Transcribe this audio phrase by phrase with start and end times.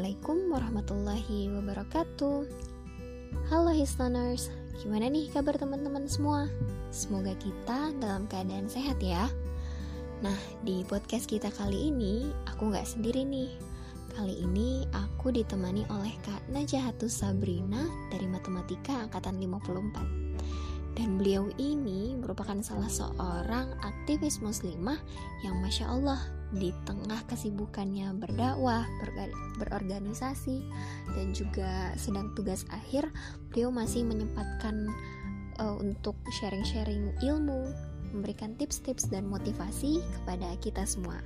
[0.00, 2.48] Assalamualaikum warahmatullahi wabarakatuh.
[3.52, 4.48] Halo listeners,
[4.80, 6.48] gimana nih kabar teman-teman semua?
[6.88, 9.28] Semoga kita dalam keadaan sehat ya.
[10.24, 13.52] Nah, di podcast kita kali ini, aku gak sendiri nih.
[14.16, 20.19] Kali ini aku ditemani oleh Kak Najahatus Sabrina dari Matematika Angkatan 54
[20.98, 24.98] dan beliau ini merupakan salah seorang aktivis muslimah
[25.46, 26.20] yang Masya Allah
[26.50, 28.82] di tengah kesibukannya berdakwah,
[29.62, 30.66] berorganisasi,
[31.14, 33.06] dan juga sedang tugas akhir,
[33.54, 34.90] beliau masih menyempatkan
[35.62, 37.70] uh, untuk sharing-sharing ilmu,
[38.10, 41.22] memberikan tips-tips dan motivasi kepada kita semua.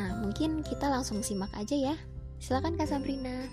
[0.00, 1.94] Nah, mungkin kita langsung simak aja ya.
[2.42, 3.46] Silakan Kak Sabrina.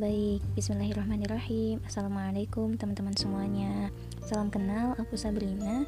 [0.00, 1.84] Baik, bismillahirrahmanirrahim.
[1.84, 3.92] Assalamualaikum teman-teman semuanya.
[4.24, 5.84] Salam kenal, aku Sabrina.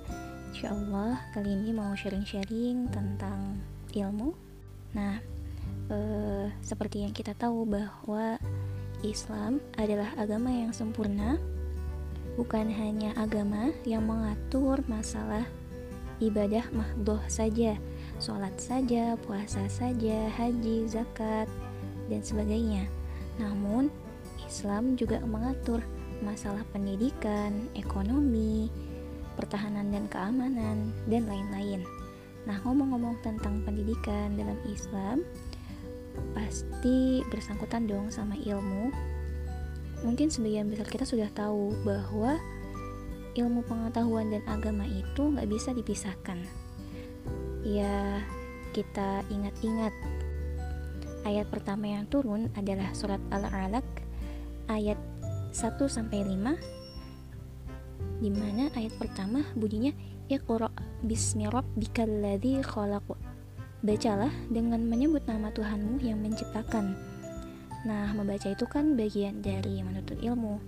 [0.52, 3.56] Insya Allah kali ini mau sharing-sharing tentang
[3.96, 4.36] ilmu.
[4.92, 5.16] Nah,
[5.88, 8.36] eh, seperti yang kita tahu bahwa
[9.00, 11.41] Islam adalah agama yang sempurna
[12.36, 15.48] Bukan hanya agama yang mengatur masalah
[16.20, 17.80] ibadah mahdoh saja
[18.20, 21.48] Sholat saja, puasa saja, haji, zakat,
[22.12, 22.92] dan sebagainya.
[23.41, 23.88] Namun,
[24.53, 25.81] Islam juga mengatur
[26.20, 28.69] masalah pendidikan, ekonomi,
[29.41, 31.81] pertahanan dan keamanan, dan lain-lain.
[32.44, 35.25] Nah, ngomong-ngomong tentang pendidikan dalam Islam,
[36.36, 38.92] pasti bersangkutan dong sama ilmu.
[40.05, 42.37] Mungkin sebagian besar kita sudah tahu bahwa
[43.33, 46.44] ilmu pengetahuan dan agama itu nggak bisa dipisahkan.
[47.64, 48.20] Ya,
[48.77, 49.97] kita ingat-ingat
[51.22, 53.87] Ayat pertama yang turun adalah surat Al-Alaq
[54.73, 54.98] ayat
[55.53, 56.83] 1 sampai 5
[58.23, 59.91] di mana ayat pertama bunyinya
[60.31, 60.70] Iqra
[61.03, 63.05] bismi rabbikal ladzi khalaq.
[63.83, 66.95] Bacalah dengan menyebut nama Tuhanmu yang menciptakan.
[67.83, 70.62] Nah, membaca itu kan bagian dari menuntut ilmu.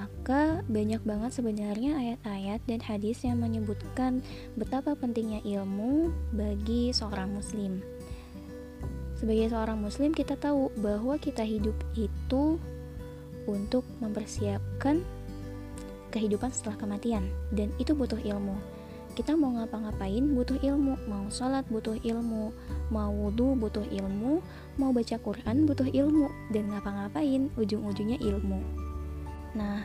[0.00, 4.24] Maka banyak banget sebenarnya ayat-ayat dan hadis yang menyebutkan
[4.56, 7.84] betapa pentingnya ilmu bagi seorang muslim.
[9.20, 12.56] Sebagai seorang muslim kita tahu bahwa kita hidup itu
[13.48, 15.00] untuk mempersiapkan
[16.12, 17.24] kehidupan setelah kematian.
[17.48, 18.56] Dan itu butuh ilmu.
[19.16, 22.54] Kita mau ngapa-ngapain butuh ilmu, mau sholat butuh ilmu,
[22.94, 24.38] mau wudhu butuh ilmu,
[24.78, 28.62] mau baca Quran butuh ilmu, dan ngapa-ngapain ujung-ujungnya ilmu.
[29.58, 29.82] Nah,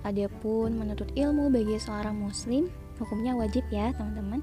[0.00, 4.40] adapun menuntut ilmu bagi seorang muslim, hukumnya wajib ya teman-teman.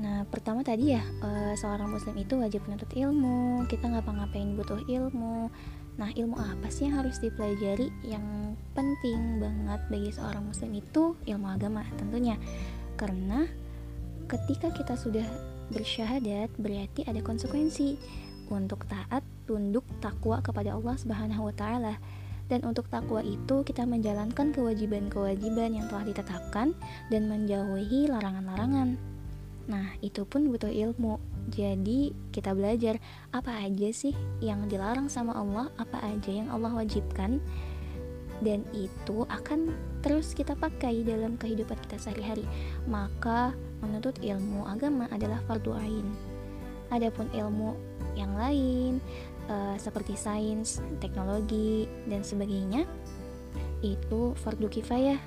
[0.00, 5.52] Nah, pertama tadi ya, uh, seorang muslim itu wajib menuntut ilmu, kita ngapa-ngapain butuh ilmu.
[5.94, 7.86] Nah, ilmu apa sih yang harus dipelajari?
[8.02, 12.34] Yang penting banget bagi seorang muslim itu ilmu agama tentunya.
[12.98, 13.46] Karena
[14.26, 15.26] ketika kita sudah
[15.70, 17.94] bersyahadat, berarti ada konsekuensi
[18.50, 21.94] untuk taat, tunduk, takwa kepada Allah Subhanahu wa taala.
[22.44, 26.76] Dan untuk takwa itu kita menjalankan kewajiban-kewajiban yang telah ditetapkan
[27.08, 29.13] dan menjauhi larangan-larangan.
[29.64, 31.16] Nah, itu pun butuh ilmu.
[31.48, 33.00] Jadi, kita belajar
[33.32, 34.12] apa aja sih
[34.44, 37.40] yang dilarang sama Allah, apa aja yang Allah wajibkan,
[38.44, 39.72] dan itu akan
[40.04, 42.44] terus kita pakai dalam kehidupan kita sehari-hari.
[42.84, 46.06] Maka, menuntut ilmu agama adalah fardu ain.
[46.92, 47.72] Adapun ilmu
[48.20, 49.00] yang lain,
[49.48, 52.84] uh, seperti sains, teknologi, dan sebagainya,
[53.80, 55.20] itu fardu kifayah.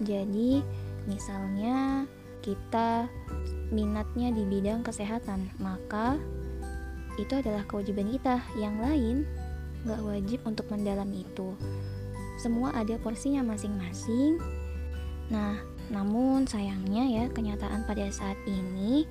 [0.00, 0.64] Jadi,
[1.04, 2.08] misalnya
[2.44, 3.08] kita
[3.72, 6.20] minatnya di bidang kesehatan, maka
[7.16, 8.44] itu adalah kewajiban kita.
[8.60, 9.16] Yang lain
[9.88, 11.56] nggak wajib untuk mendalam itu.
[12.36, 14.36] Semua ada porsinya masing-masing.
[15.32, 15.56] Nah,
[15.88, 19.08] namun sayangnya ya kenyataan pada saat ini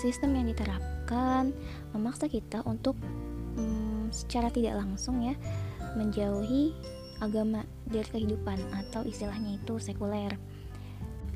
[0.00, 1.56] sistem yang diterapkan
[1.96, 2.96] memaksa kita untuk
[3.56, 5.32] hmm, secara tidak langsung ya
[5.96, 6.76] menjauhi
[7.24, 10.36] agama dari kehidupan atau istilahnya itu sekuler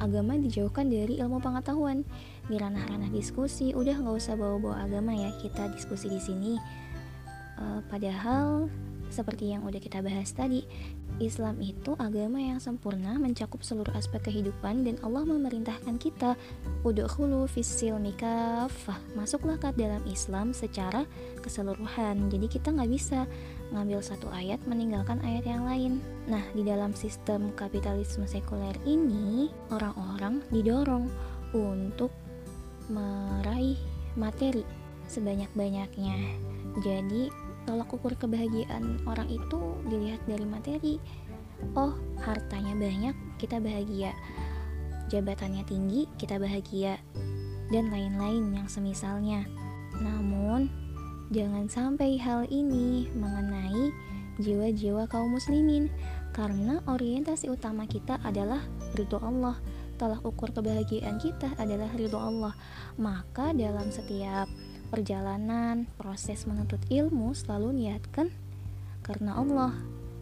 [0.00, 2.02] agama dijauhkan dari ilmu pengetahuan.
[2.48, 5.30] Di ranah-ranah diskusi udah nggak usah bawa-bawa agama ya.
[5.38, 6.52] Kita diskusi di sini.
[7.60, 8.72] Uh, padahal
[9.10, 10.62] seperti yang udah kita bahas tadi,
[11.20, 16.32] Islam itu agama yang sempurna mencakup seluruh aspek kehidupan dan Allah memerintahkan kita
[16.80, 18.96] udkhulu fisil mikafah.
[19.12, 21.04] Masuklah ke dalam Islam secara
[21.44, 22.32] keseluruhan.
[22.32, 23.28] Jadi kita nggak bisa
[23.74, 26.00] ngambil satu ayat meninggalkan ayat yang lain.
[26.24, 31.04] Nah, di dalam sistem kapitalisme sekuler ini, orang-orang didorong
[31.52, 32.14] untuk
[32.88, 33.76] meraih
[34.16, 34.64] materi
[35.10, 36.16] sebanyak-banyaknya.
[36.86, 37.28] Jadi
[37.68, 40.94] tolak ukur kebahagiaan orang itu dilihat dari materi.
[41.76, 41.92] Oh
[42.24, 44.16] hartanya banyak kita bahagia.
[45.10, 46.96] Jabatannya tinggi kita bahagia.
[47.70, 49.46] Dan lain-lain yang semisalnya.
[50.02, 50.70] Namun
[51.30, 53.94] jangan sampai hal ini mengenai
[54.42, 55.90] jiwa-jiwa kaum muslimin.
[56.30, 58.62] Karena orientasi utama kita adalah
[58.94, 59.58] ridho Allah.
[59.98, 62.54] Tolak ukur kebahagiaan kita adalah ridho Allah.
[62.96, 64.46] Maka dalam setiap
[64.90, 68.28] perjalanan proses menuntut ilmu selalu niatkan
[69.06, 69.72] karena Allah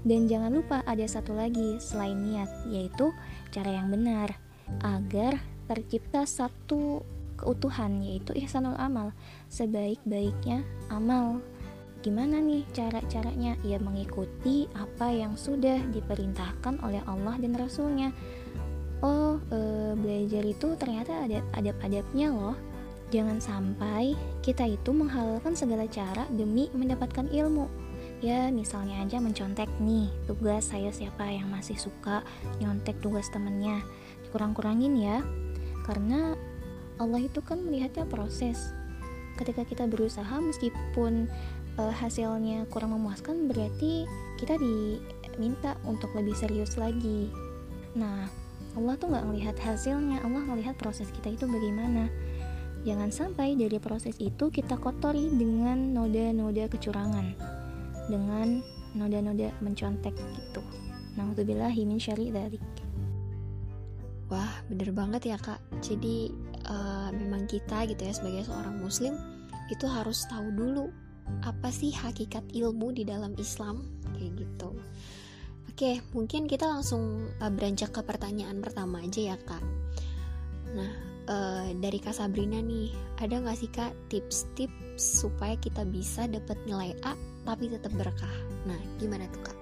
[0.07, 3.11] dan jangan lupa ada satu lagi selain niat yaitu
[3.51, 4.39] cara yang benar
[4.85, 7.03] agar tercipta satu
[7.41, 9.17] keutuhan yaitu ihsanul amal
[9.51, 10.63] sebaik-baiknya
[10.93, 11.43] amal
[11.99, 13.59] Gimana nih cara-caranya?
[13.67, 18.15] Ya mengikuti apa yang sudah diperintahkan oleh Allah dan Rasulnya.
[19.03, 19.59] Oh, e,
[19.99, 22.57] belajar itu ternyata ada adab-adabnya loh.
[23.09, 24.13] Jangan sampai
[24.45, 27.69] kita itu menghalalkan segala cara demi mendapatkan ilmu.
[28.19, 32.27] Ya, misalnya aja mencontek nih tugas saya siapa yang masih suka
[32.59, 33.81] nyontek tugas temennya.
[34.35, 35.23] Kurang-kurangin ya.
[35.87, 36.37] Karena
[36.99, 38.75] Allah itu kan melihatnya proses.
[39.39, 41.31] Ketika kita berusaha meskipun
[41.79, 44.05] uh, hasilnya kurang memuaskan berarti
[44.37, 47.31] kita diminta untuk lebih serius lagi
[47.95, 48.27] nah
[48.77, 52.11] Allah tuh nggak melihat hasilnya Allah melihat proses kita itu bagaimana
[52.89, 57.37] jangan sampai dari proses itu kita kotori dengan noda-noda kecurangan
[58.09, 58.65] dengan
[58.97, 60.65] noda-noda mencontek gitu
[61.19, 62.63] Nauzubillahi min syari dzalik.
[64.31, 65.59] Wah, bener banget ya kak.
[65.83, 66.31] Jadi
[66.71, 69.19] uh, memang kita gitu ya sebagai seorang muslim
[69.69, 70.87] itu harus tahu dulu
[71.45, 73.85] apa sih hakikat ilmu di dalam Islam
[74.17, 74.73] kayak gitu
[75.69, 79.61] oke mungkin kita langsung uh, beranjak ke pertanyaan pertama aja ya kak
[80.73, 80.89] nah
[81.29, 82.91] uh, dari kak Sabrina nih
[83.21, 87.15] ada nggak sih kak tips-tips supaya kita bisa dapat nilai A
[87.45, 88.35] tapi tetap berkah?
[88.65, 89.57] Nah gimana tuh kak?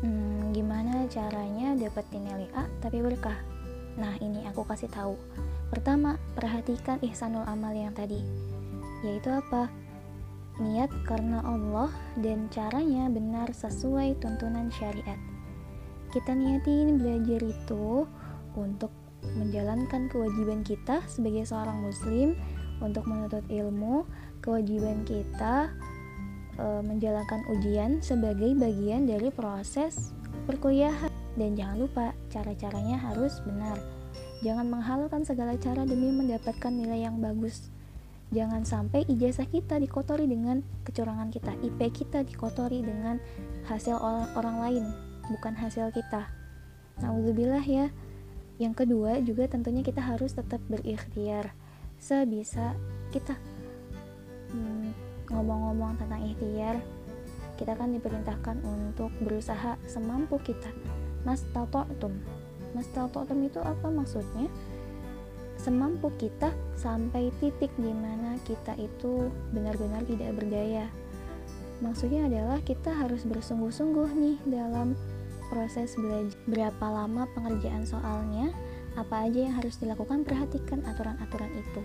[0.00, 3.36] Hmm, gimana caranya dapat nilai A tapi berkah?
[4.00, 5.14] Nah ini aku kasih tahu.
[5.70, 8.24] Pertama perhatikan ihsanul amal yang tadi
[9.04, 9.68] yaitu apa?
[10.60, 11.88] Niat karena Allah
[12.20, 15.16] dan caranya benar sesuai tuntunan syariat.
[16.12, 18.04] Kita niatin belajar itu
[18.58, 18.92] untuk
[19.36, 22.34] menjalankan kewajiban kita sebagai seorang muslim
[22.80, 24.08] untuk menuntut ilmu,
[24.40, 25.70] kewajiban kita
[26.56, 30.16] e, menjalankan ujian sebagai bagian dari proses
[30.48, 33.78] perkuliahan dan jangan lupa cara-caranya harus benar.
[34.40, 37.68] Jangan menghalalkan segala cara demi mendapatkan nilai yang bagus.
[38.30, 43.18] Jangan sampai ijazah kita dikotori dengan kecurangan kita, IP kita dikotori dengan
[43.66, 44.84] hasil orang, lain,
[45.28, 46.30] bukan hasil kita.
[47.02, 47.90] Nauzubillah ya.
[48.60, 51.56] Yang kedua juga tentunya kita harus tetap berikhtiar
[51.96, 52.76] sebisa
[53.08, 53.32] kita.
[54.52, 54.92] Hmm,
[55.32, 56.76] ngomong-ngomong tentang ikhtiar,
[57.56, 60.68] kita kan diperintahkan untuk berusaha semampu kita.
[61.24, 62.20] Mas tatotum.
[62.76, 64.52] Mas tatotum itu apa maksudnya?
[65.60, 70.88] semampu kita sampai titik di mana kita itu benar-benar tidak berdaya.
[71.84, 74.96] Maksudnya adalah kita harus bersungguh-sungguh nih dalam
[75.50, 76.38] proses belajar.
[76.46, 78.54] Berapa lama pengerjaan soalnya,
[78.94, 81.82] apa aja yang harus dilakukan, perhatikan aturan-aturan itu.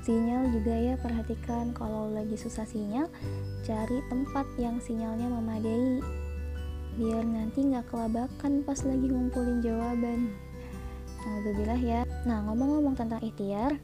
[0.00, 3.06] Sinyal juga ya, perhatikan kalau lagi susah sinyal,
[3.62, 6.02] cari tempat yang sinyalnya memadai.
[6.98, 10.34] Biar nanti nggak kelabakan pas lagi ngumpulin jawaban.
[11.20, 12.00] Alhamdulillah ya.
[12.24, 13.76] Nah, ngomong-ngomong tentang ikhtiar,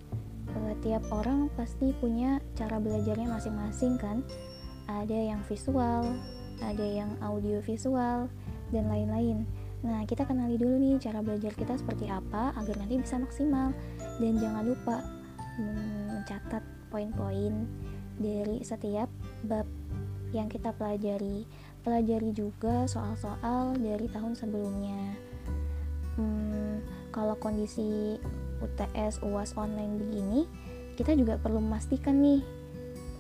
[0.57, 4.25] uh, tiap orang pasti punya cara belajarnya masing-masing kan.
[4.89, 6.17] Ada yang visual,
[6.65, 8.33] ada yang audio visual,
[8.71, 9.47] dan lain-lain.
[9.87, 13.71] Nah, kita kenali dulu nih cara belajar kita seperti apa agar nanti bisa maksimal.
[14.19, 14.97] Dan jangan lupa
[15.61, 17.69] hmm, mencatat poin-poin
[18.17, 19.11] dari setiap
[19.45, 19.69] bab
[20.35, 21.47] yang kita pelajari.
[21.87, 25.15] Pelajari juga soal-soal dari tahun sebelumnya.
[26.17, 26.83] Hmm,
[27.13, 28.17] kalau kondisi
[28.61, 30.41] UTS UAS online begini
[30.97, 32.41] kita juga perlu memastikan nih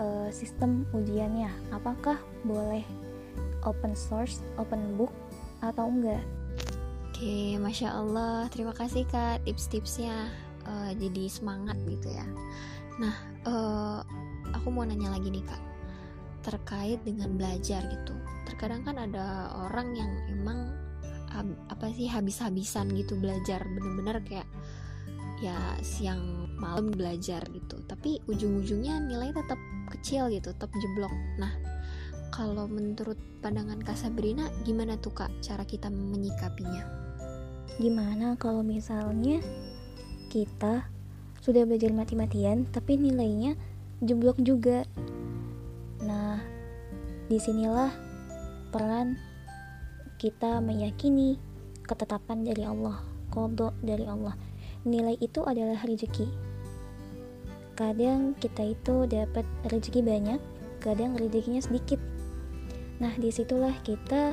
[0.00, 2.84] uh, sistem ujiannya apakah boleh
[3.68, 5.12] open source open book
[5.60, 6.24] atau enggak?
[7.08, 10.28] Oke, masya Allah, terima kasih kak tips-tipsnya,
[10.68, 12.26] uh, jadi semangat gitu ya.
[13.00, 13.14] Nah,
[13.48, 14.00] uh,
[14.52, 15.62] aku mau nanya lagi nih kak,
[16.44, 18.12] terkait dengan belajar gitu.
[18.44, 20.76] Terkadang kan ada orang yang emang
[21.68, 23.60] apa sih habis-habisan gitu belajar.
[23.64, 24.48] Bener-bener kayak
[25.44, 27.76] ya siang malam belajar gitu.
[27.84, 29.60] Tapi ujung-ujungnya nilai tetap
[29.92, 31.12] kecil gitu tetap jeblok.
[31.36, 31.52] Nah
[32.36, 36.84] kalau menurut pandangan Kak Sabrina gimana tuh Kak cara kita menyikapinya
[37.80, 39.40] gimana kalau misalnya
[40.28, 40.84] kita
[41.40, 43.56] sudah belajar mati-matian tapi nilainya
[44.04, 44.84] jeblok juga
[46.04, 46.36] nah
[47.32, 47.88] di sinilah
[48.68, 49.16] peran
[50.20, 51.40] kita meyakini
[51.86, 52.98] ketetapan dari Allah,
[53.30, 54.34] kodok dari Allah.
[54.88, 56.26] Nilai itu adalah rezeki.
[57.76, 60.40] Kadang kita itu dapat rezeki banyak,
[60.86, 61.98] terkadang rezekinya sedikit
[62.96, 64.32] nah di situlah kita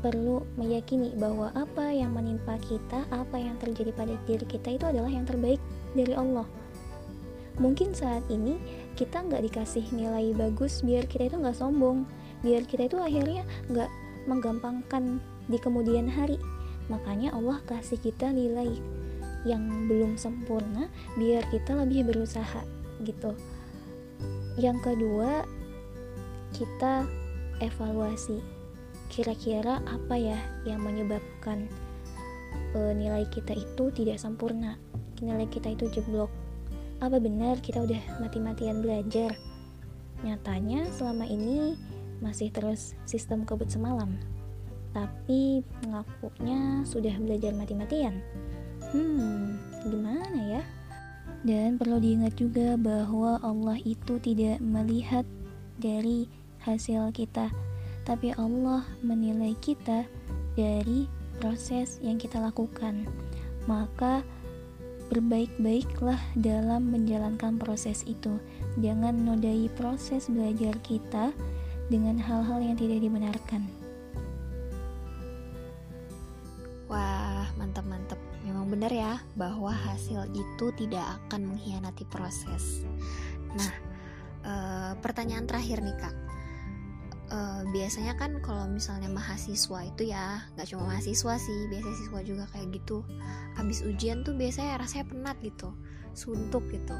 [0.00, 5.12] perlu meyakini bahwa apa yang menimpa kita apa yang terjadi pada diri kita itu adalah
[5.12, 5.60] yang terbaik
[5.92, 6.48] dari Allah.
[7.60, 8.56] Mungkin saat ini
[8.96, 12.08] kita nggak dikasih nilai bagus biar kita itu nggak sombong
[12.40, 13.90] biar kita itu akhirnya nggak
[14.24, 15.20] menggampangkan
[15.52, 16.40] di kemudian hari.
[16.88, 18.72] Makanya Allah kasih kita nilai
[19.44, 20.88] yang belum sempurna
[21.20, 22.64] biar kita lebih berusaha
[23.04, 23.36] gitu.
[24.56, 25.44] Yang kedua
[26.56, 27.04] kita
[27.60, 28.40] evaluasi
[29.12, 31.70] kira-kira apa ya yang menyebabkan
[32.74, 34.80] uh, nilai kita itu tidak sempurna
[35.20, 36.30] nilai kita itu jeblok
[37.00, 39.32] apa benar kita udah mati-matian belajar?
[40.20, 41.72] Nyatanya selama ini
[42.20, 44.20] masih terus sistem kebut semalam.
[44.92, 48.20] Tapi ngakunya sudah belajar mati-matian.
[48.92, 50.62] Hmm, gimana ya?
[51.40, 55.24] Dan perlu diingat juga bahwa Allah itu tidak melihat
[55.80, 56.28] dari
[56.64, 57.48] hasil kita,
[58.04, 60.04] tapi Allah menilai kita
[60.58, 61.08] dari
[61.40, 63.08] proses yang kita lakukan.
[63.64, 64.20] Maka
[65.10, 68.38] berbaik-baiklah dalam menjalankan proses itu.
[68.78, 71.34] Jangan nodai proses belajar kita
[71.90, 73.66] dengan hal-hal yang tidak dibenarkan.
[76.86, 78.18] Wah, mantap-mantap.
[78.46, 82.82] Memang benar ya bahwa hasil itu tidak akan mengkhianati proses.
[83.54, 83.72] Nah,
[84.42, 84.52] e,
[84.98, 86.14] pertanyaan terakhir nih kak
[87.30, 92.44] uh, biasanya kan kalau misalnya mahasiswa itu ya nggak cuma mahasiswa sih biasanya siswa juga
[92.52, 93.06] kayak gitu.
[93.56, 95.72] Habis ujian tuh biasanya rasanya penat gitu
[96.12, 96.94] suntuk gitu.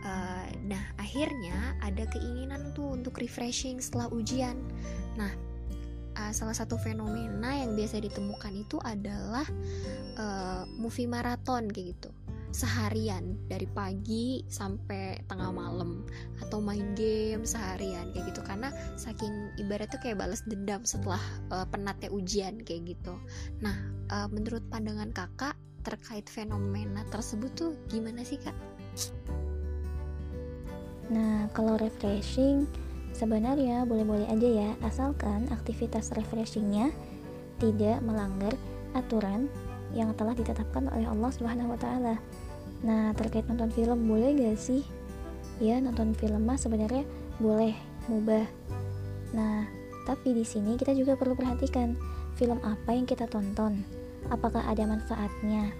[0.00, 4.56] Uh, nah akhirnya ada keinginan tuh untuk refreshing setelah ujian.
[5.16, 5.30] Nah
[6.20, 9.46] uh, salah satu fenomena yang biasa ditemukan itu adalah
[10.18, 12.10] uh, movie maraton kayak gitu
[12.50, 16.02] seharian dari pagi sampai tengah malam
[16.42, 21.22] atau main game seharian kayak gitu karena saking ibaratnya kayak balas dendam setelah
[21.54, 23.14] uh, penatnya ujian kayak gitu.
[23.62, 23.74] Nah,
[24.10, 28.54] uh, menurut pandangan kakak terkait fenomena tersebut tuh gimana sih kak?
[31.10, 32.70] Nah, kalau refreshing
[33.14, 36.94] sebenarnya boleh-boleh aja ya, asalkan aktivitas refreshingnya
[37.58, 38.54] tidak melanggar
[38.94, 39.50] aturan
[39.90, 42.14] yang telah ditetapkan oleh Allah Subhanahu wa taala.
[42.80, 44.82] Nah, terkait nonton film boleh gak sih?
[45.60, 47.04] Ya, nonton film mah sebenarnya
[47.36, 47.76] boleh
[48.08, 48.48] mubah.
[49.36, 49.68] Nah,
[50.08, 51.94] tapi di sini kita juga perlu perhatikan
[52.40, 53.84] film apa yang kita tonton.
[54.32, 55.72] Apakah ada manfaatnya?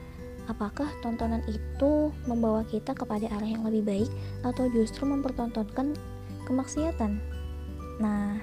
[0.49, 4.11] Apakah tontonan itu membawa kita kepada arah yang lebih baik
[4.45, 5.97] atau justru mempertontonkan
[6.45, 7.17] kemaksiatan?
[8.01, 8.41] Nah,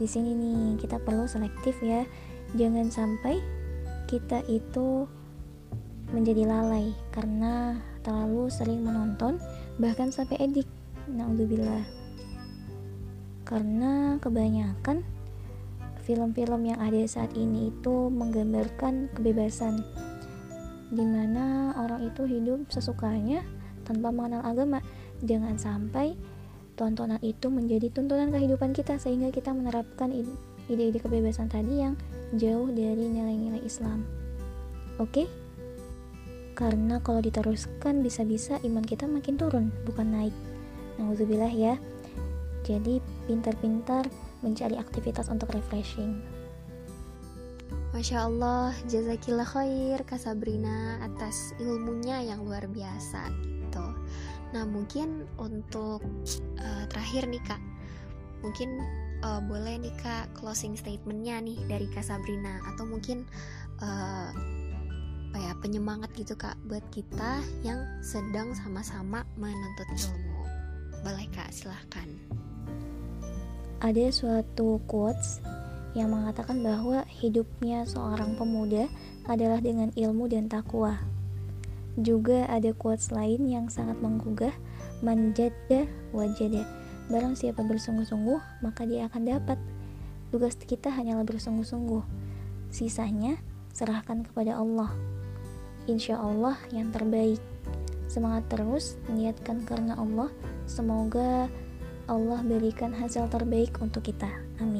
[0.00, 2.08] di sini nih kita perlu selektif ya.
[2.56, 3.38] Jangan sampai
[4.08, 5.06] kita itu
[6.10, 7.78] menjadi lalai karena
[8.10, 9.38] terlalu sering menonton
[9.78, 10.66] bahkan sampai edik.
[11.06, 11.86] Naudzubillah.
[13.46, 15.06] Karena kebanyakan
[16.02, 19.86] film-film yang ada saat ini itu menggambarkan kebebasan
[20.90, 23.46] di mana orang itu hidup sesukanya
[23.86, 24.82] tanpa mengenal agama.
[25.22, 26.18] Jangan sampai
[26.74, 30.10] tontonan itu menjadi tuntunan kehidupan kita sehingga kita menerapkan
[30.66, 31.94] ide-ide kebebasan tadi yang
[32.34, 34.02] jauh dari nilai-nilai Islam.
[34.98, 35.26] Oke?
[35.26, 35.39] okay?
[36.60, 40.36] Karena kalau diteruskan bisa-bisa iman kita makin turun bukan naik.
[41.00, 41.80] Nauzubillah ya.
[42.68, 44.04] Jadi pintar-pintar
[44.44, 46.20] mencari aktivitas untuk refreshing.
[47.96, 53.86] Masya Allah, jazakillah khair Kak Sabrina atas ilmunya yang luar biasa gitu.
[54.52, 56.04] Nah mungkin untuk
[56.60, 57.58] uh, terakhir nih Kak,
[58.44, 58.78] mungkin
[59.24, 63.26] uh, boleh nih Kak closing statementnya nih dari Kak Sabrina atau mungkin
[63.82, 64.30] uh,
[65.30, 70.42] apa ya penyemangat gitu kak buat kita yang sedang sama-sama menuntut ilmu.
[71.06, 72.10] Boleh kak silahkan.
[73.78, 75.38] Ada suatu quotes
[75.94, 78.90] yang mengatakan bahwa hidupnya seorang pemuda
[79.30, 80.98] adalah dengan ilmu dan takwa.
[81.94, 84.50] Juga ada quotes lain yang sangat menggugah
[84.98, 86.66] manjada wajada.
[87.06, 89.62] Barang siapa bersungguh-sungguh maka dia akan dapat.
[90.34, 92.02] Tugas kita hanyalah bersungguh-sungguh.
[92.74, 93.38] Sisanya
[93.70, 94.90] serahkan kepada Allah
[95.90, 97.42] insya Allah yang terbaik.
[98.06, 100.32] Semangat terus, niatkan karena Allah.
[100.64, 101.50] Semoga
[102.08, 104.30] Allah berikan hasil terbaik untuk kita.
[104.62, 104.79] Amin.